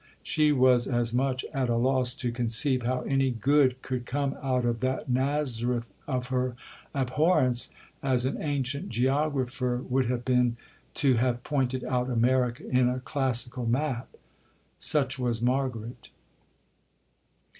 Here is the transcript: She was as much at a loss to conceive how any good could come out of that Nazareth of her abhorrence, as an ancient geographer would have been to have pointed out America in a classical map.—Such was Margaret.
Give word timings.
She 0.23 0.51
was 0.51 0.87
as 0.87 1.13
much 1.13 1.45
at 1.53 1.69
a 1.69 1.75
loss 1.75 2.15
to 2.15 2.31
conceive 2.31 2.81
how 2.81 3.01
any 3.01 3.29
good 3.29 3.83
could 3.83 4.07
come 4.07 4.35
out 4.41 4.65
of 4.65 4.79
that 4.79 5.07
Nazareth 5.09 5.91
of 6.07 6.29
her 6.29 6.55
abhorrence, 6.95 7.69
as 8.01 8.25
an 8.25 8.41
ancient 8.41 8.89
geographer 8.89 9.77
would 9.87 10.07
have 10.07 10.25
been 10.25 10.57
to 10.95 11.17
have 11.17 11.43
pointed 11.43 11.83
out 11.83 12.09
America 12.09 12.67
in 12.67 12.89
a 12.89 12.99
classical 12.99 13.67
map.—Such 13.67 15.19
was 15.19 15.39
Margaret. 15.39 16.09